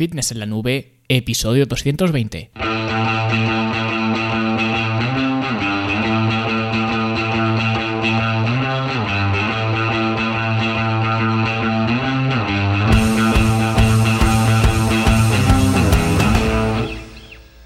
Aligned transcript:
Fitness 0.00 0.32
en 0.32 0.38
la 0.38 0.46
Nube, 0.46 1.02
episodio 1.08 1.66
220. 1.66 2.52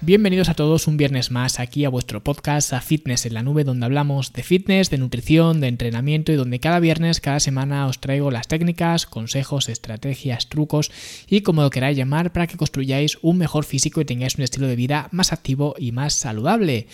Bienvenidos 0.05 0.49
a 0.49 0.53
todos 0.53 0.85
un 0.85 0.97
viernes 0.97 1.31
más 1.31 1.59
aquí 1.59 1.83
a 1.83 1.89
vuestro 1.89 2.21
podcast 2.21 2.73
a 2.73 2.81
Fitness 2.81 3.25
en 3.25 3.33
la 3.33 3.41
Nube 3.41 3.63
donde 3.63 3.87
hablamos 3.87 4.33
de 4.33 4.43
fitness, 4.43 4.91
de 4.91 4.99
nutrición, 4.99 5.61
de 5.61 5.67
entrenamiento 5.67 6.31
y 6.31 6.35
donde 6.35 6.59
cada 6.59 6.79
viernes, 6.79 7.19
cada 7.19 7.39
semana 7.39 7.87
os 7.87 7.99
traigo 7.99 8.29
las 8.29 8.47
técnicas, 8.47 9.07
consejos, 9.07 9.67
estrategias, 9.67 10.47
trucos 10.47 10.91
y 11.27 11.41
como 11.41 11.63
lo 11.63 11.71
queráis 11.71 11.97
llamar 11.97 12.31
para 12.33 12.45
que 12.45 12.55
construyáis 12.55 13.17
un 13.23 13.39
mejor 13.39 13.65
físico 13.65 13.99
y 13.99 14.05
tengáis 14.05 14.35
un 14.35 14.43
estilo 14.43 14.67
de 14.67 14.75
vida 14.75 15.07
más 15.09 15.33
activo 15.33 15.73
y 15.79 15.91
más 15.91 16.13
saludable. 16.13 16.85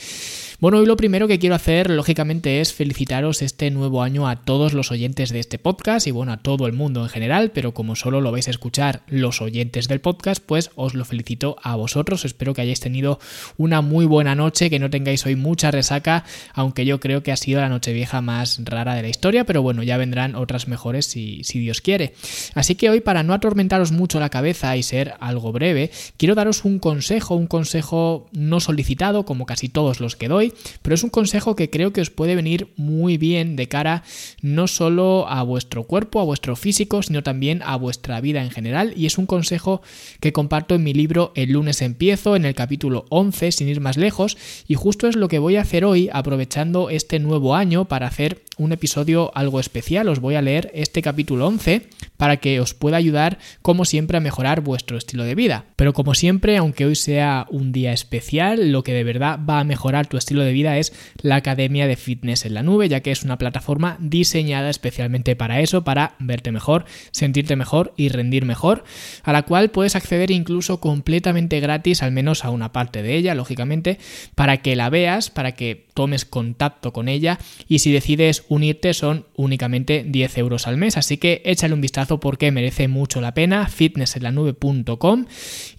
Bueno, 0.62 0.78
hoy 0.78 0.86
lo 0.86 0.96
primero 0.96 1.28
que 1.28 1.40
quiero 1.40 1.56
hacer, 1.56 1.90
lógicamente, 1.90 2.62
es 2.62 2.72
felicitaros 2.72 3.42
este 3.42 3.72
nuevo 3.72 4.04
año 4.04 4.30
a 4.30 4.38
todos 4.46 4.74
los 4.74 4.92
oyentes 4.92 5.32
de 5.32 5.40
este 5.40 5.58
podcast 5.58 6.08
y 6.08 6.12
bueno, 6.12 6.32
a 6.32 6.38
todo 6.38 6.66
el 6.66 6.74
mundo 6.74 7.02
en 7.02 7.10
general, 7.10 7.52
pero 7.52 7.74
como 7.74 7.96
solo 7.96 8.22
lo 8.22 8.32
vais 8.32 8.48
a 8.48 8.52
escuchar 8.52 9.02
los 9.08 9.42
oyentes 9.42 9.88
del 9.90 10.00
podcast, 10.00 10.42
pues 10.46 10.70
os 10.76 10.94
lo 10.94 11.04
felicito 11.04 11.58
a 11.64 11.76
vosotros. 11.76 12.24
Espero 12.26 12.54
que 12.54 12.62
hayáis 12.62 12.80
tenido 12.80 13.01
una 13.58 13.82
muy 13.82 14.06
buena 14.06 14.36
noche, 14.36 14.70
que 14.70 14.80
no 14.80 14.90
tengáis 14.90 15.26
hoy 15.26 15.36
mucha 15.36 15.72
resaca, 15.72 16.24
aunque 16.54 16.86
yo 16.86 17.00
creo 17.00 17.24
que 17.24 17.32
ha 17.32 17.38
sido 17.38 17.62
la 17.62 17.70
noche 17.70 17.94
vieja 17.94 18.22
más 18.22 18.60
rara 18.64 18.96
de 18.96 19.02
la 19.02 19.10
historia, 19.10 19.46
pero 19.46 19.62
bueno, 19.62 19.84
ya 19.84 19.98
vendrán 19.98 20.36
otras 20.36 20.68
mejores 20.68 21.06
si, 21.06 21.44
si 21.44 21.60
Dios 21.60 21.82
quiere. 21.82 22.14
Así 22.56 22.76
que 22.76 22.90
hoy, 22.90 23.02
para 23.02 23.24
no 23.24 23.34
atormentaros 23.34 23.92
mucho 23.92 24.20
la 24.20 24.30
cabeza 24.30 24.76
y 24.78 24.84
ser 24.84 25.14
algo 25.20 25.52
breve, 25.52 25.92
quiero 26.18 26.36
daros 26.36 26.66
un 26.66 26.80
consejo, 26.80 27.36
un 27.36 27.48
consejo 27.48 28.28
no 28.32 28.60
solicitado, 28.60 29.26
como 29.26 29.46
casi 29.46 29.70
todos 29.70 30.00
los 30.00 30.16
que 30.16 30.28
doy, 30.28 30.54
pero 30.82 30.96
es 30.96 31.04
un 31.04 31.10
consejo 31.10 31.56
que 31.56 31.70
creo 31.70 31.94
que 31.94 32.02
os 32.02 32.10
puede 32.10 32.36
venir 32.36 32.72
muy 32.76 33.18
bien 33.18 33.56
de 33.56 33.68
cara 33.68 34.04
no 34.42 34.68
solo 34.68 35.28
a 35.28 35.44
vuestro 35.44 35.84
cuerpo, 35.84 36.20
a 36.20 36.24
vuestro 36.24 36.56
físico, 36.56 37.02
sino 37.04 37.24
también 37.24 37.62
a 37.64 37.76
vuestra 37.76 38.22
vida 38.22 38.44
en 38.44 38.52
general 38.52 38.94
y 38.96 39.06
es 39.06 39.18
un 39.18 39.26
consejo 39.26 39.82
que 40.20 40.34
comparto 40.34 40.76
en 40.76 40.84
mi 40.84 40.94
libro 40.94 41.32
El 41.36 41.54
lunes 41.54 41.82
empiezo, 41.82 42.36
en 42.36 42.46
el 42.46 42.56
capítulo 42.56 42.91
11, 43.10 43.52
sin 43.52 43.68
ir 43.68 43.82
más 43.82 43.98
lejos, 43.98 44.38
y 44.68 44.76
justo 44.76 45.08
es 45.08 45.16
lo 45.16 45.28
que 45.28 45.40
voy 45.40 45.56
a 45.56 45.62
hacer 45.62 45.86
hoy 45.86 46.10
aprovechando 46.12 46.90
este 46.90 47.20
nuevo 47.20 47.56
año 47.56 47.86
para 47.86 48.08
hacer 48.08 48.42
un 48.62 48.72
episodio 48.72 49.32
algo 49.34 49.60
especial. 49.60 50.08
Os 50.08 50.20
voy 50.20 50.36
a 50.36 50.42
leer 50.42 50.72
este 50.74 51.02
capítulo 51.02 51.48
11 51.48 51.88
para 52.18 52.38
que 52.38 52.60
os 52.60 52.74
pueda 52.74 52.98
ayudar, 52.98 53.40
como 53.62 53.86
siempre, 53.86 54.18
a 54.18 54.22
mejorar 54.22 54.62
vuestro 54.62 54.98
estilo 54.98 55.24
de 55.24 55.36
vida. 55.36 55.66
Pero 55.76 55.94
como 55.94 56.14
siempre, 56.14 56.58
aunque 56.58 56.86
hoy 56.86 56.96
sea 56.96 57.48
un 57.50 57.72
día 57.72 57.92
especial, 57.92 58.72
lo 58.72 58.84
que 58.84 58.94
de 58.94 59.04
verdad 59.04 59.40
va 59.50 59.60
a 59.60 59.64
mejorar 59.64 60.08
tu 60.08 60.18
estilo 60.18 60.44
de 60.44 60.54
vida 60.54 60.78
es 60.78 60.94
la 61.22 61.38
Academia 61.38 61.88
de 61.88 61.96
Fitness 61.96 62.46
en 62.46 62.54
la 62.54 62.64
Nube, 62.64 62.88
ya 62.90 63.00
que 63.00 63.12
es 63.12 63.24
una 63.24 63.40
plataforma 63.40 63.98
diseñada 64.00 64.70
especialmente 64.70 65.36
para 65.36 65.62
eso, 65.62 65.84
para 65.84 66.16
verte 66.20 66.52
mejor, 66.52 66.86
sentirte 67.12 67.56
mejor 67.56 67.94
y 67.98 68.10
rendir 68.10 68.46
mejor, 68.46 68.84
a 69.24 69.34
la 69.34 69.42
cual 69.42 69.72
puedes 69.72 69.96
acceder 69.96 70.30
incluso 70.30 70.80
completamente 70.80 71.60
gratis, 71.60 72.04
al 72.04 72.12
menos 72.12 72.46
a 72.46 72.52
una 72.52 72.72
parte 72.72 73.02
de 73.02 73.16
ella, 73.16 73.34
lógicamente, 73.34 73.98
para 74.36 74.58
que 74.58 74.76
la 74.76 74.90
veas, 74.92 75.32
para 75.32 75.54
que 75.54 75.88
tomes 75.94 76.26
contacto 76.26 76.94
con 76.94 77.08
ella 77.08 77.40
y 77.68 77.80
si 77.80 77.92
decides 77.92 78.44
unirte 78.52 78.94
son 78.94 79.26
únicamente 79.38 80.04
10 80.06 80.38
euros 80.40 80.68
al 80.68 80.76
mes, 80.76 80.98
así 80.98 81.16
que 81.16 81.42
échale 81.46 81.74
un 81.74 81.80
vistazo 81.80 82.20
porque 82.20 82.52
merece 82.52 82.90
mucho 82.90 83.22
la 83.22 83.34
pena, 83.34 83.70
fitnessenlanube.com 83.70 85.26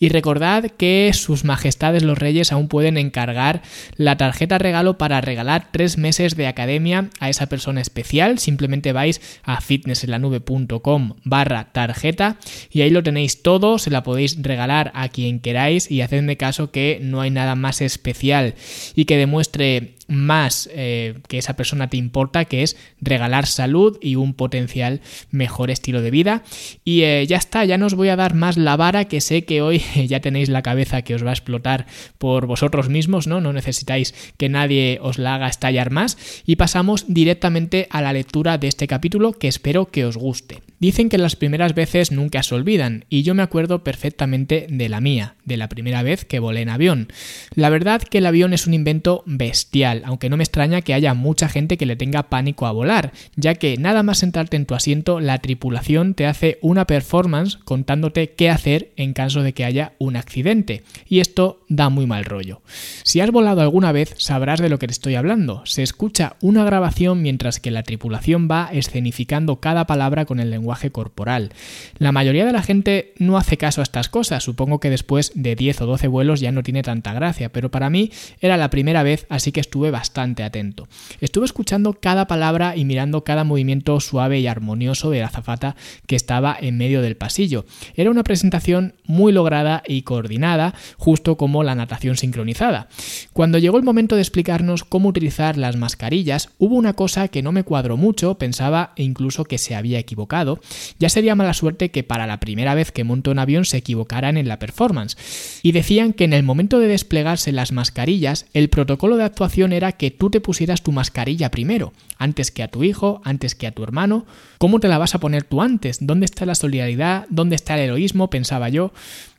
y 0.01 0.09
recordad 0.09 0.71
que 0.71 1.11
sus 1.13 1.45
majestades 1.45 2.03
los 2.03 2.17
reyes 2.17 2.51
aún 2.51 2.69
pueden 2.69 2.97
encargar 2.97 3.61
la 3.97 4.17
tarjeta 4.17 4.57
regalo 4.57 4.97
para 4.97 5.21
regalar 5.21 5.69
3 5.71 5.99
meses 5.99 6.35
de 6.35 6.47
academia 6.47 7.11
a 7.21 7.29
esa 7.29 7.47
persona 7.47 7.83
especial, 7.83 8.39
simplemente 8.39 8.93
vais 8.93 9.21
a 9.43 9.61
fitnessenlanube.com 9.61 11.17
barra 11.25 11.73
tarjeta 11.73 12.39
y 12.71 12.81
ahí 12.81 12.91
lo 12.91 13.03
tenéis 13.03 13.43
todo, 13.43 13.79
se 13.79 13.91
la 13.91 14.03
podéis 14.03 14.43
regalar 14.43 14.93
a 14.95 15.11
quien 15.11 15.41
queráis 15.41 15.91
y 15.91 16.01
hacedme 16.01 16.39
caso 16.39 16.71
que 16.71 17.01
no 17.03 17.21
hay 17.21 17.31
nada 17.31 17.55
más 17.55 17.83
especial 17.83 18.55
y 18.95 19.05
que 19.05 19.19
demuestre 19.19 19.97
más 20.09 20.69
eh, 20.73 21.19
que 21.29 21.39
esa 21.39 21.57
persona 21.57 21.89
te 21.89 21.97
importa, 21.97 22.45
que 22.45 22.63
es 22.63 22.77
regalar 23.01 23.47
salud 23.47 23.99
y 24.01 24.17
un 24.17 24.35
potencial 24.35 25.01
mejor 25.31 25.71
estilo 25.71 26.03
de 26.03 26.11
vida. 26.11 26.43
Y 26.85 27.03
eh, 27.03 27.27
ya 27.27 27.37
está, 27.37 27.65
ya 27.65 27.79
no 27.79 27.87
os 27.87 27.95
voy 27.95 28.09
a 28.09 28.17
dar 28.17 28.35
más 28.35 28.57
la 28.57 28.77
vara, 28.77 29.05
que 29.07 29.21
sé 29.21 29.45
que 29.45 29.63
hoy 29.63 29.83
ya 30.09 30.21
tenéis 30.21 30.49
la 30.49 30.63
cabeza 30.63 31.03
que 31.03 31.15
os 31.15 31.25
va 31.25 31.31
a 31.31 31.35
explotar 31.35 31.87
por 32.19 32.47
vosotros 32.47 32.89
mismos, 32.89 33.27
¿no? 33.27 33.41
No 33.41 33.53
necesitáis 33.53 34.15
que 34.37 34.49
nadie 34.49 34.99
os 35.03 35.19
la 35.19 35.35
haga 35.35 35.49
estallar 35.49 35.91
más. 35.91 36.43
Y 36.47 36.57
pasamos 36.57 37.05
directamente 37.09 37.87
a 37.91 38.03
la 38.03 38.13
lectura 38.13 38.59
de 38.59 38.69
este 38.69 38.87
capítulo 38.87 39.33
que 39.33 39.49
espero 39.49 39.87
que 39.87 40.05
os 40.05 40.17
guste. 40.17 40.63
Dicen 40.83 41.09
que 41.09 41.17
las 41.17 41.37
primeras 41.37 41.77
veces 41.77 42.11
nunca 42.11 42.43
se 42.43 42.57
olvidan, 42.57 43.05
y 43.09 43.23
yo 43.23 43.37
me 43.37 43.45
acuerdo 43.45 43.85
perfectamente 43.85 44.67
de 44.69 44.89
la 44.89 45.01
mía, 45.01 45.37
de 45.45 45.57
la 45.57 45.69
primera 45.69 46.03
vez 46.03 46.25
que 46.25 46.41
volé 46.41 46.63
en 46.63 46.71
avión. 46.71 47.07
La 47.55 47.69
verdad 47.69 48.03
que 48.03 48.19
el 48.19 48.27
avión 48.27 48.53
es 48.53 48.67
un 48.67 48.75
invento 48.75 49.23
bestial, 49.25 50.03
aunque 50.05 50.29
no 50.29 50.37
me 50.37 50.43
extraña 50.43 50.83
que 50.83 50.93
haya 50.93 51.15
mucha 51.15 51.49
gente 51.49 51.77
que 51.77 51.87
le 51.87 51.95
tenga 51.95 52.25
pánico 52.25 52.67
a 52.67 52.73
volar, 52.73 53.13
ya 53.37 53.55
que 53.55 53.77
nada 53.77 54.03
más 54.03 54.19
sentarte 54.19 54.57
en 54.57 54.67
tu 54.67 54.75
asiento, 54.75 55.21
la 55.21 55.39
tripulación 55.39 56.15
te 56.15 56.27
hace 56.27 56.59
una 56.63 56.85
performance 56.85 57.59
contándote 57.59 58.33
qué 58.33 58.51
hacer 58.51 58.91
en 58.97 59.13
caso 59.13 59.45
de 59.45 59.53
que 59.53 59.65
haya 59.65 59.93
un 60.01 60.17
accidente, 60.17 60.83
y 61.09 61.21
esto 61.21 61.62
da 61.75 61.89
muy 61.89 62.07
mal 62.07 62.25
rollo. 62.25 62.61
Si 63.03 63.21
has 63.21 63.31
volado 63.31 63.63
alguna 63.63 63.93
vez, 63.93 64.15
sabrás 64.19 64.61
de 64.61 64.69
lo 64.69 64.79
que 64.79 64.87
te 64.87 64.93
estoy 64.93 65.15
hablando. 65.15 65.63
Se 65.65 65.83
escucha 65.83 66.37
una 66.41 66.65
grabación 66.65 67.23
mientras 67.23 67.61
que 67.61 67.71
la 67.71 67.83
tripulación 67.83 68.47
va 68.51 68.69
escenificando 68.73 69.57
cada 69.61 69.87
palabra 69.87 70.27
con 70.27 70.39
el 70.39 70.51
lenguaje 70.51 70.91
corporal. 70.91 71.53
La 71.97 72.13
mayoría 72.13 72.45
de 72.45 72.53
la 72.53 72.63
gente 72.63 73.15
no 73.19 73.39
hace 73.39 73.57
caso 73.57 73.81
a 73.81 73.85
estas 73.85 74.11
cosas, 74.11 74.45
supongo 74.45 74.81
que 74.81 74.91
después 74.91 75.33
de 75.35 75.57
10 75.57 75.81
o 75.81 75.87
12 75.87 76.09
vuelos 76.09 76.41
ya 76.41 76.53
no 76.53 76.63
tiene 76.63 76.83
tanta 76.83 77.15
gracia, 77.15 77.51
pero 77.51 77.71
para 77.71 77.89
mí 77.89 78.11
era 78.41 78.59
la 78.59 78.69
primera 78.69 79.03
vez, 79.03 79.27
así 79.31 79.51
que 79.51 79.61
estuve 79.61 79.91
bastante 79.91 80.43
atento. 80.43 80.89
Estuve 81.21 81.47
escuchando 81.47 81.95
cada 81.95 82.27
palabra 82.27 82.77
y 82.77 82.85
mirando 82.85 83.25
cada 83.25 83.45
movimiento 83.45 83.99
suave 84.01 84.41
y 84.41 84.47
armonioso 84.47 85.11
de 85.11 85.21
la 85.21 85.27
azafata 85.27 85.75
que 86.07 86.17
estaba 86.17 86.55
en 86.61 86.77
medio 86.77 87.01
del 87.01 87.17
pasillo. 87.17 87.65
Era 87.95 88.11
una 88.11 88.25
presentación 88.25 88.95
muy 89.05 89.33
lograda 89.33 89.83
y 89.87 90.03
coordinada, 90.03 90.75
justo 90.99 91.37
como 91.39 91.62
la 91.63 91.75
natación 91.75 92.17
sincronizada. 92.17 92.89
Cuando 93.33 93.59
llegó 93.59 93.77
el 93.77 93.85
momento 93.85 94.17
de 94.17 94.23
explicarnos 94.23 94.85
cómo 94.85 95.09
utilizar 95.09 95.57
las 95.57 95.77
mascarillas, 95.77 96.51
hubo 96.59 96.77
una 96.77 96.95
cosa 96.95 97.29
que 97.29 97.43
no 97.43 97.53
me 97.53 97.65
cuadró 97.65 97.97
mucho, 97.97 98.37
pensaba 98.39 98.93
incluso 98.97 99.45
que 99.45 99.59
se 99.59 99.75
había 99.75 99.99
equivocado, 99.99 100.61
ya 100.99 101.09
sería 101.09 101.35
mala 101.35 101.55
suerte 101.55 101.91
que 101.91 102.03
para 102.03 102.27
la 102.27 102.41
primera 102.41 102.75
vez 102.75 102.93
que 102.93 103.05
monto 103.05 103.31
un 103.31 103.39
avión 103.39 103.65
se 103.65 103.79
equivocaran 103.79 104.37
en 104.37 104.49
la 104.49 104.59
performance. 104.59 105.17
Y 105.63 105.73
decían 105.73 106.13
que 106.13 106.25
en 106.25 106.33
el 106.33 106.43
momento 106.43 106.79
de 106.79 106.89
desplegarse 106.89 107.53
las 107.53 107.73
mascarillas, 107.73 108.47
el 108.53 108.69
protocolo 108.69 109.17
de 109.17 109.25
actuación 109.25 109.73
era 109.73 109.93
que 109.93 110.11
tú 110.11 110.31
te 110.31 110.41
pusieras 110.41 110.83
tu 110.83 110.93
mascarilla 110.93 111.51
primero, 111.51 111.93
antes 112.19 112.51
que 112.51 112.63
a 112.63 112.69
tu 112.69 112.85
hijo, 112.85 113.21
antes 113.25 113.55
que 113.55 113.67
a 113.67 113.73
tu 113.73 113.83
hermano. 113.83 114.27
¿Cómo 114.59 114.81
te 114.81 114.89
la 114.89 114.99
vas 114.99 115.15
a 115.15 115.21
poner 115.21 115.45
tú 115.45 115.63
antes? 115.63 115.99
¿Dónde 116.01 116.27
está 116.27 116.47
la 116.47 116.55
solidaridad? 116.55 117.27
¿Dónde 117.31 117.57
está 117.57 117.75
el 117.75 117.81
heroísmo? 117.81 118.31
Pensaba 118.31 118.69
yo. 118.69 118.93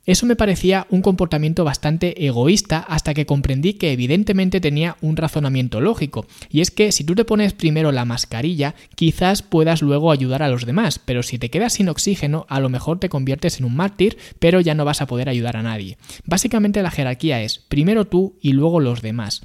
Eso 0.05 0.25
me 0.25 0.35
parecía 0.35 0.85
un 0.89 1.01
comportamiento 1.01 1.63
bastante 1.63 2.25
egoísta 2.25 2.79
hasta 2.79 3.13
que 3.13 3.25
comprendí 3.25 3.75
que 3.75 3.93
evidentemente 3.93 4.59
tenía 4.59 4.97
un 4.99 5.15
razonamiento 5.15 5.79
lógico, 5.79 6.25
y 6.49 6.59
es 6.59 6.71
que 6.71 6.91
si 6.91 7.05
tú 7.05 7.15
te 7.15 7.23
pones 7.23 7.53
primero 7.53 7.93
la 7.93 8.03
mascarilla, 8.03 8.75
quizás 8.95 9.43
puedas 9.43 9.81
luego 9.81 10.11
ayudar 10.11 10.43
a 10.43 10.49
los 10.49 10.65
demás, 10.65 10.99
pero 10.99 11.23
si 11.23 11.39
te 11.39 11.49
quedas 11.49 11.73
sin 11.73 11.87
oxígeno, 11.87 12.45
a 12.49 12.59
lo 12.59 12.67
mejor 12.67 12.99
te 12.99 13.07
conviertes 13.07 13.59
en 13.59 13.65
un 13.65 13.77
mártir, 13.77 14.17
pero 14.39 14.59
ya 14.59 14.75
no 14.75 14.83
vas 14.83 15.01
a 15.01 15.07
poder 15.07 15.29
ayudar 15.29 15.55
a 15.55 15.63
nadie. 15.63 15.97
Básicamente 16.25 16.83
la 16.83 16.91
jerarquía 16.91 17.41
es 17.41 17.59
primero 17.59 18.03
tú 18.03 18.35
y 18.41 18.51
luego 18.51 18.81
los 18.81 19.01
demás. 19.01 19.41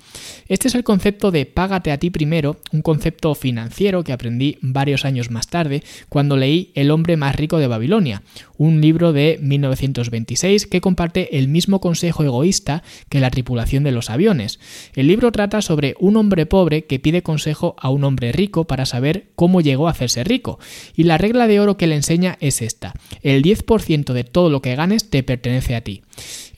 Este 0.49 0.67
es 0.67 0.75
el 0.75 0.82
concepto 0.82 1.31
de 1.31 1.47
págate 1.47 1.93
a 1.93 1.99
ti 1.99 2.11
primero, 2.11 2.56
un 2.73 2.82
concepto 2.82 3.37
financiero 3.37 4.03
que 4.03 4.12
aprendí 4.12 4.59
varios 4.61 5.05
años 5.05 5.31
más 5.31 5.47
tarde 5.47 5.85
cuando 6.09 6.37
leí 6.37 6.73
El 6.75 6.91
hombre 6.91 7.17
más 7.17 7.37
rico 7.37 7.59
de 7.59 7.69
Babilonia, 7.69 8.25
un 8.56 8.81
libro 8.81 9.12
de 9.12 9.38
1926 9.41 10.48
que 10.49 10.81
comparte 10.81 11.39
el 11.39 11.49
mismo 11.49 11.81
consejo 11.81 12.25
egoísta 12.25 12.83
que 13.09 13.21
la 13.21 13.31
tripulación 13.31 13.85
de 13.85 13.93
los 13.93 14.11
aviones. 14.11 14.59
El 14.95 15.06
libro 15.06 15.31
trata 15.33 15.62
sobre 15.62 15.95
un 16.00 16.17
hombre 16.17 16.47
pobre 16.47 16.85
que 16.85 16.99
pide 16.99 17.23
consejo 17.23 17.77
a 17.79 17.91
un 17.91 18.05
hombre 18.05 18.33
rico 18.33 18.65
para 18.65 18.87
saber 18.87 19.29
cómo 19.35 19.61
llegó 19.61 19.89
a 19.89 19.93
hacerse 19.93 20.25
rico. 20.25 20.59
Y 20.97 21.05
la 21.05 21.19
regla 21.19 21.47
de 21.47 21.61
oro 21.61 21.77
que 21.77 21.87
le 21.87 21.97
enseña 21.97 22.37
es 22.41 22.62
esta. 22.62 22.95
El 23.23 23.43
10% 23.43 24.12
de 24.12 24.25
todo 24.25 24.50
lo 24.50 24.62
que 24.62 24.75
ganes 24.75 25.11
te 25.11 25.23
pertenece 25.23 25.77
a 25.77 25.83
ti. 25.83 26.03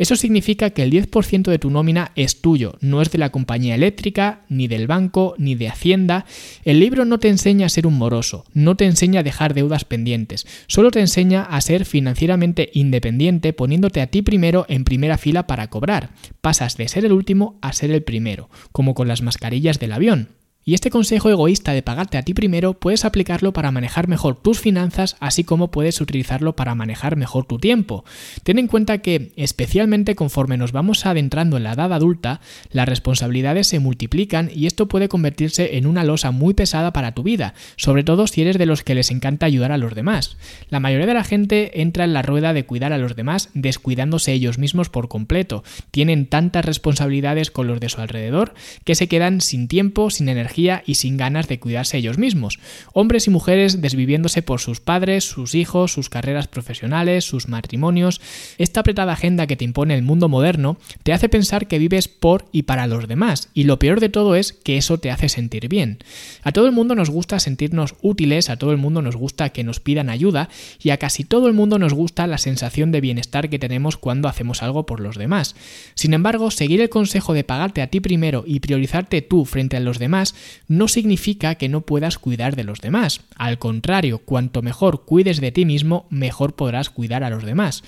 Eso 0.01 0.17
significa 0.17 0.71
que 0.71 0.83
el 0.83 0.91
10% 0.91 1.51
de 1.51 1.59
tu 1.59 1.69
nómina 1.69 2.13
es 2.17 2.41
tuyo, 2.41 2.79
no 2.81 3.03
es 3.03 3.11
de 3.11 3.19
la 3.19 3.29
compañía 3.29 3.75
eléctrica, 3.75 4.41
ni 4.49 4.67
del 4.67 4.87
banco, 4.87 5.35
ni 5.37 5.57
de 5.57 5.69
Hacienda. 5.69 6.25
El 6.65 6.81
libro 6.81 7.05
no 7.05 7.19
te 7.19 7.29
enseña 7.29 7.67
a 7.67 7.69
ser 7.69 7.87
un 7.87 7.99
moroso, 7.99 8.47
no 8.55 8.77
te 8.77 8.87
enseña 8.87 9.21
a 9.21 9.23
dejar 9.23 9.53
deudas 9.53 9.85
pendientes, 9.85 10.47
solo 10.69 10.91
te 10.91 11.01
enseña 11.01 11.43
a 11.43 11.61
ser 11.61 11.85
financieramente 11.85 12.71
independiente 12.73 13.53
poniéndote 13.53 14.01
a 14.01 14.07
ti 14.07 14.23
primero 14.23 14.65
en 14.71 14.85
primera 14.85 15.19
fila 15.19 15.47
para 15.47 15.69
cobrar. 15.69 16.15
Pasas 16.41 16.79
de 16.79 16.89
ser 16.89 17.05
el 17.05 17.13
último 17.13 17.59
a 17.61 17.75
ser 17.75 17.91
el 17.91 18.03
primero, 18.03 18.49
como 18.73 18.95
con 18.95 19.07
las 19.07 19.21
mascarillas 19.21 19.81
del 19.81 19.93
avión. 19.93 20.40
Y 20.63 20.75
este 20.75 20.91
consejo 20.91 21.31
egoísta 21.31 21.73
de 21.73 21.83
pagarte 21.83 22.19
a 22.19 22.23
ti 22.23 22.35
primero 22.35 22.75
puedes 22.75 23.07
aplicarlo 23.07 23.55
para 23.55 23.71
manejar 23.71 24.09
mejor 24.09 24.37
tus 24.37 24.61
finanzas, 24.61 25.17
así 25.19 25.43
como 25.43 25.71
puedes 25.71 26.03
utilizarlo 26.03 26.55
para 26.55 26.75
manejar 26.75 27.17
mejor 27.17 27.47
tu 27.47 27.59
tiempo. 27.59 28.05
Ten 28.43 28.59
en 28.59 28.67
cuenta 28.67 28.99
que, 28.99 29.33
especialmente 29.37 30.15
conforme 30.15 30.59
nos 30.59 30.73
vamos 30.73 31.07
adentrando 31.07 31.57
en 31.57 31.63
la 31.63 31.73
edad 31.73 31.95
adulta, 31.95 32.43
las 32.73 32.87
responsabilidades 32.87 33.69
se 33.69 33.79
multiplican 33.79 34.51
y 34.55 34.67
esto 34.67 34.87
puede 34.87 35.09
convertirse 35.09 35.79
en 35.79 35.87
una 35.87 36.05
losa 36.05 36.31
muy 36.31 36.53
pesada 36.53 36.93
para 36.93 37.15
tu 37.15 37.23
vida, 37.23 37.55
sobre 37.77 38.05
todo 38.05 38.27
si 38.27 38.43
eres 38.43 38.59
de 38.59 38.67
los 38.67 38.85
que 38.85 38.95
les 38.95 39.11
encanta 39.11 39.47
ayudar 39.47 39.73
a 39.73 39.79
los 39.79 39.95
demás. 39.95 40.37
La 40.69 40.79
mayoría 40.79 41.07
de 41.07 41.15
la 41.15 41.25
gente 41.25 41.81
entra 41.81 42.05
en 42.05 42.13
la 42.13 42.21
rueda 42.21 42.53
de 42.53 42.67
cuidar 42.67 42.93
a 42.93 42.99
los 42.99 43.17
demás 43.17 43.49
descuidándose 43.55 44.35
ellos 44.35 44.59
mismos 44.59 44.91
por 44.91 45.09
completo. 45.09 45.65
Tienen 45.91 46.27
tantas 46.27 46.67
responsabilidades 46.67 47.51
con 47.51 47.67
los 47.67 47.81
de 47.81 47.89
su 47.89 48.03
alrededor 48.03 48.53
que 48.85 48.95
se 48.95 49.09
quedan 49.09 49.41
sin 49.41 49.67
tiempo, 49.67 50.11
sin 50.11 50.29
energía, 50.29 50.50
y 50.57 50.95
sin 50.95 51.17
ganas 51.17 51.49
de 51.49 51.59
cuidarse 51.59 51.99
ellos 51.99 52.19
mismos. 52.19 52.59
Hombres 52.93 53.27
y 53.27 53.31
mujeres 53.31 53.81
desviviéndose 53.81 54.43
por 54.43 54.61
sus 54.61 54.81
padres, 54.81 55.25
sus 55.25 55.55
hijos, 55.55 55.93
sus 55.93 56.09
carreras 56.09 56.49
profesionales, 56.49 57.25
sus 57.25 57.49
matrimonios. 57.49 58.21
Esta 58.59 58.81
apretada 58.81 59.13
agenda 59.13 59.47
que 59.47 59.57
te 59.57 59.65
impone 59.65 59.95
el 59.95 60.03
mundo 60.03 60.29
moderno 60.29 60.77
te 61.03 61.13
hace 61.13 61.29
pensar 61.29 61.67
que 61.67 61.79
vives 61.79 62.09
por 62.09 62.47
y 62.53 62.63
para 62.63 62.87
los 62.87 63.09
demás, 63.09 63.49
y 63.55 63.65
lo 63.65 63.79
peor 63.79 64.01
de 64.01 64.09
todo 64.09 64.35
es 64.35 64.53
que 64.53 64.77
eso 64.77 64.99
te 64.99 65.11
hace 65.11 65.29
sentir 65.29 65.69
bien. 65.69 65.99
A 66.43 66.53
todo 66.53 66.67
el 66.67 66.73
mundo 66.73 66.95
nos 66.95 67.11
gusta 67.11 67.39
sentirnos 67.39 67.95
útiles, 68.03 68.51
a 68.51 68.57
todo 68.57 68.73
el 68.73 68.79
mundo 68.79 69.03
nos 69.03 69.17
gusta 69.17 69.51
que 69.51 69.65
nos 69.65 69.81
pidan 69.81 70.11
ayuda, 70.11 70.49
y 70.83 70.91
a 70.91 70.99
casi 70.99 71.25
todo 71.25 71.47
el 71.47 71.55
mundo 71.55 71.79
nos 71.79 71.95
gusta 71.95 72.27
la 72.27 72.39
sensación 72.39 72.93
de 72.93 73.01
bienestar 73.01 73.49
que 73.49 73.59
tenemos 73.59 73.97
cuando 73.97 74.29
hacemos 74.29 74.63
algo 74.63 74.87
por 74.87 75.01
los 75.01 75.17
demás. 75.17 75.55
Sin 75.95 76.15
embargo, 76.15 76.51
seguir 76.51 76.81
el 76.81 76.89
consejo 76.89 77.35
de 77.35 77.45
pagarte 77.45 77.83
a 77.83 77.87
ti 77.89 78.01
primero 78.01 78.45
y 78.47 78.61
priorizarte 78.61 79.23
tú 79.23 79.45
frente 79.45 79.77
a 79.77 79.81
los 79.81 79.99
demás 79.99 80.35
no 80.69 80.89
significa 80.89 81.55
que 81.57 81.69
no 81.69 81.83
puedas 81.83 82.19
cuidar 82.19 82.57
de 82.57 82.65
los 82.65 82.81
demás. 82.81 83.21
Al 83.37 83.59
contrario, 83.59 84.19
cuanto 84.19 84.63
mejor 84.63 85.05
cuides 85.05 85.41
de 85.41 85.53
ti 85.53 85.65
mismo, 85.65 86.07
mejor 86.11 86.55
podrás 86.55 86.91
cuidar 86.91 87.25
a 87.25 87.31
los 87.31 87.45
demás. 87.45 87.83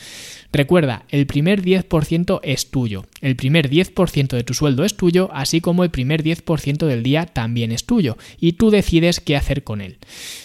Recuerda, 0.52 1.04
el 1.08 1.26
primer 1.26 1.62
10% 1.62 2.40
es 2.43 2.70
tuyo. 2.70 3.06
El 3.22 3.37
primer 3.37 3.70
10% 3.70 4.37
de 4.37 4.44
tu 4.44 4.52
sueldo 4.52 4.84
es 4.84 4.96
tuyo, 4.96 5.31
así 5.32 5.60
como 5.60 5.84
el 5.84 5.90
primer 5.90 6.22
10% 6.22 6.87
del 6.87 7.02
día 7.02 7.26
también 7.26 7.72
es 7.72 7.84
tuyo, 7.84 8.19
y 8.38 8.52
tú 8.52 8.70
decides 8.70 9.20
qué 9.20 9.37
hacer 9.37 9.64
con 9.64 9.81
él. 9.81 9.98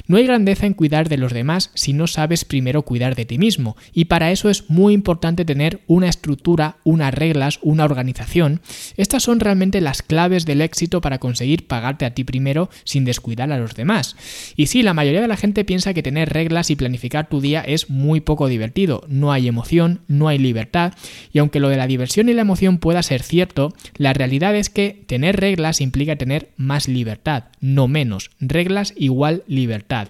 No 0.07 0.17
hay 0.17 0.25
grandeza 0.25 0.65
en 0.65 0.73
cuidar 0.73 1.09
de 1.09 1.17
los 1.17 1.33
demás 1.33 1.71
si 1.73 1.91
no 1.93 2.07
sabes 2.07 2.45
primero 2.45 2.83
cuidar 2.83 3.15
de 3.15 3.25
ti 3.25 3.37
mismo, 3.37 3.75
y 3.93 4.05
para 4.05 4.31
eso 4.31 4.49
es 4.49 4.69
muy 4.69 4.93
importante 4.93 5.43
tener 5.43 5.81
una 5.87 6.07
estructura, 6.07 6.77
unas 6.83 7.13
reglas, 7.13 7.59
una 7.61 7.83
organización. 7.83 8.61
Estas 8.95 9.23
son 9.23 9.39
realmente 9.39 9.81
las 9.81 10.01
claves 10.01 10.45
del 10.45 10.61
éxito 10.61 11.01
para 11.01 11.17
conseguir 11.17 11.67
a 12.05 12.13
ti 12.13 12.23
primero 12.23 12.69
sin 12.83 13.05
descuidar 13.05 13.51
a 13.51 13.57
los 13.57 13.75
demás. 13.75 14.15
Y 14.55 14.67
sí, 14.67 14.83
la 14.83 14.93
mayoría 14.93 15.21
de 15.21 15.27
la 15.27 15.37
gente 15.37 15.65
piensa 15.65 15.93
que 15.93 16.03
tener 16.03 16.29
reglas 16.29 16.69
y 16.69 16.75
planificar 16.75 17.29
tu 17.29 17.41
día 17.41 17.61
es 17.61 17.89
muy 17.89 18.21
poco 18.21 18.47
divertido, 18.47 19.03
no 19.07 19.31
hay 19.31 19.47
emoción, 19.47 20.01
no 20.07 20.27
hay 20.27 20.37
libertad, 20.37 20.93
y 21.33 21.39
aunque 21.39 21.59
lo 21.59 21.69
de 21.69 21.77
la 21.77 21.87
diversión 21.87 22.29
y 22.29 22.33
la 22.33 22.41
emoción 22.41 22.77
pueda 22.77 23.03
ser 23.03 23.23
cierto, 23.23 23.73
la 23.95 24.13
realidad 24.13 24.55
es 24.55 24.69
que 24.69 25.03
tener 25.07 25.39
reglas 25.39 25.81
implica 25.81 26.15
tener 26.15 26.49
más 26.57 26.87
libertad, 26.87 27.45
no 27.59 27.87
menos. 27.87 28.31
Reglas 28.39 28.93
igual 28.97 29.43
libertad. 29.47 30.09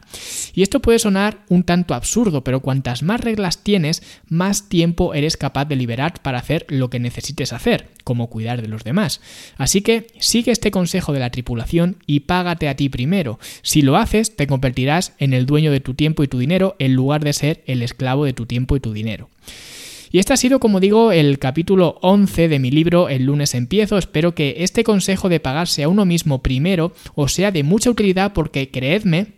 Y 0.54 0.63
esto 0.63 0.81
puede 0.81 1.00
sonar 1.00 1.40
un 1.50 1.63
tanto 1.63 1.94
absurdo, 1.94 2.44
pero 2.44 2.62
cuantas 2.62 3.04
más 3.04 3.22
reglas 3.22 3.63
tienes, 3.63 4.01
más 4.28 4.69
tiempo 4.69 5.13
eres 5.13 5.38
capaz 5.38 5.66
de 5.66 5.75
liberar 5.75 6.22
para 6.22 6.40
hacer 6.40 6.66
lo 6.69 6.90
que 6.90 7.00
necesites 7.00 7.54
hacer, 7.54 7.90
como 8.04 8.28
cuidar 8.28 8.62
de 8.62 8.68
los 8.68 8.83
demás. 8.83 9.22
Así 9.57 9.81
que 9.81 10.07
sigue 10.19 10.51
este 10.51 10.72
consejo 10.72 11.13
de 11.13 11.19
la 11.19 11.30
tripulación 11.30 11.77
y 12.06 12.22
págate 12.22 12.68
a 12.68 12.76
ti 12.76 12.90
primero. 12.90 13.40
Si 13.62 13.82
lo 13.82 13.98
haces, 13.98 14.36
te 14.36 14.48
convertirás 14.48 15.14
en 15.20 15.34
el 15.34 15.46
dueño 15.46 15.72
de 15.72 15.80
tu 15.80 15.94
tiempo 15.94 16.24
y 16.24 16.28
tu 16.28 16.40
dinero 16.40 16.76
en 16.80 16.94
lugar 16.94 17.24
de 17.24 17.34
ser 17.34 17.64
el 17.66 17.82
esclavo 17.82 18.26
de 18.26 18.34
tu 18.34 18.46
tiempo 18.46 18.76
y 18.76 18.80
tu 18.80 18.94
dinero. 18.94 19.30
Y 20.12 20.20
este 20.20 20.34
ha 20.34 20.38
sido, 20.38 20.60
como 20.60 20.80
digo, 20.80 21.12
el 21.12 21.38
capítulo 21.38 21.98
11 22.02 22.48
de 22.48 22.60
mi 22.60 22.72
libro 22.72 23.10
El 23.10 23.26
lunes 23.26 23.54
empiezo. 23.54 23.98
Espero 23.98 24.34
que 24.34 24.56
este 24.60 24.84
consejo 24.84 25.28
de 25.28 25.40
pagarse 25.40 25.84
a 25.84 25.90
uno 25.90 26.06
mismo 26.06 26.42
primero 26.42 26.94
os 27.16 27.34
sea 27.34 27.52
de 27.52 27.64
mucha 27.64 27.90
utilidad 27.90 28.34
porque 28.34 28.70
creedme 28.70 29.37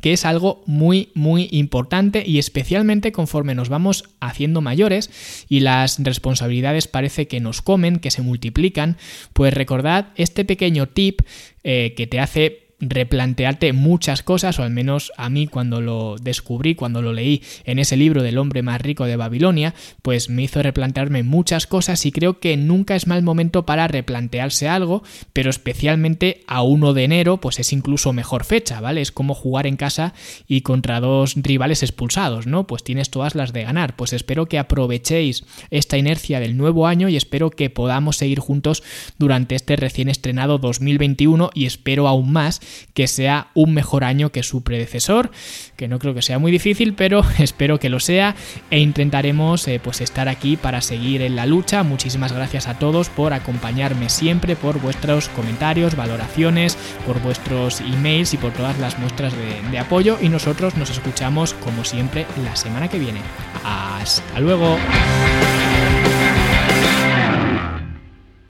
que 0.00 0.12
es 0.12 0.24
algo 0.24 0.62
muy 0.66 1.10
muy 1.14 1.48
importante 1.52 2.24
y 2.26 2.38
especialmente 2.38 3.12
conforme 3.12 3.54
nos 3.54 3.68
vamos 3.68 4.04
haciendo 4.20 4.60
mayores 4.60 5.10
y 5.48 5.60
las 5.60 6.02
responsabilidades 6.02 6.88
parece 6.88 7.28
que 7.28 7.40
nos 7.40 7.62
comen, 7.62 7.98
que 7.98 8.10
se 8.10 8.22
multiplican, 8.22 8.96
pues 9.32 9.54
recordad 9.54 10.08
este 10.16 10.44
pequeño 10.44 10.88
tip 10.88 11.20
eh, 11.64 11.94
que 11.96 12.06
te 12.06 12.20
hace 12.20 12.71
replantearte 12.82 13.72
muchas 13.72 14.22
cosas, 14.22 14.58
o 14.58 14.64
al 14.64 14.70
menos 14.70 15.12
a 15.16 15.30
mí 15.30 15.46
cuando 15.46 15.80
lo 15.80 16.16
descubrí, 16.20 16.74
cuando 16.74 17.00
lo 17.00 17.12
leí 17.12 17.42
en 17.64 17.78
ese 17.78 17.96
libro 17.96 18.22
del 18.22 18.38
hombre 18.38 18.62
más 18.62 18.80
rico 18.80 19.04
de 19.04 19.16
Babilonia, 19.16 19.74
pues 20.02 20.28
me 20.28 20.42
hizo 20.42 20.62
replantearme 20.62 21.22
muchas 21.22 21.68
cosas 21.68 22.04
y 22.04 22.12
creo 22.12 22.40
que 22.40 22.56
nunca 22.56 22.96
es 22.96 23.06
mal 23.06 23.22
momento 23.22 23.64
para 23.64 23.86
replantearse 23.86 24.68
algo, 24.68 25.04
pero 25.32 25.48
especialmente 25.48 26.42
a 26.48 26.62
1 26.62 26.92
de 26.92 27.04
enero, 27.04 27.40
pues 27.40 27.60
es 27.60 27.72
incluso 27.72 28.12
mejor 28.12 28.44
fecha, 28.44 28.80
¿vale? 28.80 29.00
Es 29.00 29.12
como 29.12 29.34
jugar 29.34 29.66
en 29.66 29.76
casa 29.76 30.12
y 30.48 30.62
contra 30.62 31.00
dos 31.00 31.34
rivales 31.36 31.82
expulsados, 31.82 32.46
¿no? 32.46 32.66
Pues 32.66 32.82
tienes 32.82 33.10
todas 33.10 33.36
las 33.36 33.52
de 33.52 33.62
ganar. 33.62 33.94
Pues 33.94 34.12
espero 34.12 34.46
que 34.46 34.58
aprovechéis 34.58 35.44
esta 35.70 35.98
inercia 35.98 36.40
del 36.40 36.56
nuevo 36.56 36.88
año 36.88 37.08
y 37.08 37.16
espero 37.16 37.50
que 37.50 37.70
podamos 37.70 38.16
seguir 38.16 38.40
juntos 38.40 38.82
durante 39.18 39.54
este 39.54 39.76
recién 39.76 40.08
estrenado 40.08 40.58
2021 40.58 41.50
y 41.54 41.66
espero 41.66 42.08
aún 42.08 42.32
más 42.32 42.60
que 42.94 43.06
sea 43.06 43.48
un 43.54 43.74
mejor 43.74 44.04
año 44.04 44.30
que 44.30 44.42
su 44.42 44.62
predecesor, 44.62 45.30
que 45.76 45.88
no 45.88 45.98
creo 45.98 46.14
que 46.14 46.22
sea 46.22 46.38
muy 46.38 46.52
difícil, 46.52 46.94
pero 46.94 47.24
espero 47.38 47.78
que 47.78 47.88
lo 47.88 48.00
sea 48.00 48.34
e 48.70 48.78
intentaremos 48.80 49.66
eh, 49.68 49.80
pues 49.82 50.00
estar 50.00 50.28
aquí 50.28 50.56
para 50.56 50.80
seguir 50.80 51.22
en 51.22 51.36
la 51.36 51.46
lucha. 51.46 51.82
Muchísimas 51.82 52.32
gracias 52.32 52.68
a 52.68 52.78
todos 52.78 53.08
por 53.08 53.32
acompañarme 53.32 54.08
siempre, 54.08 54.56
por 54.56 54.80
vuestros 54.80 55.28
comentarios, 55.30 55.96
valoraciones, 55.96 56.76
por 57.06 57.20
vuestros 57.20 57.80
emails 57.80 58.34
y 58.34 58.36
por 58.36 58.52
todas 58.52 58.78
las 58.78 58.98
muestras 58.98 59.32
de, 59.36 59.70
de 59.70 59.78
apoyo 59.78 60.18
y 60.20 60.28
nosotros 60.28 60.76
nos 60.76 60.90
escuchamos 60.90 61.54
como 61.54 61.84
siempre 61.84 62.26
la 62.44 62.56
semana 62.56 62.88
que 62.88 62.98
viene. 62.98 63.20
Hasta 63.64 64.40
luego. 64.40 64.76